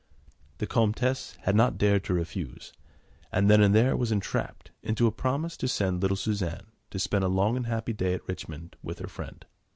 The 0.57 0.65
Comtesse 0.65 1.35
had 1.43 1.55
not 1.55 1.77
dared 1.77 2.03
to 2.05 2.13
refuse, 2.15 2.73
and 3.31 3.51
then 3.51 3.61
and 3.61 3.75
there 3.75 3.95
was 3.95 4.11
entrapped 4.11 4.71
into 4.81 5.05
a 5.05 5.11
promise 5.11 5.55
to 5.57 5.67
send 5.67 6.01
little 6.01 6.17
Suzanne 6.17 6.71
to 6.89 6.97
spend 6.97 7.23
a 7.23 7.27
long 7.27 7.55
and 7.55 7.67
happy 7.67 7.93
day 7.93 8.15
at 8.15 8.27
Richmond 8.27 8.77
with 8.81 8.97
her 8.97 9.07
friend. 9.07 9.45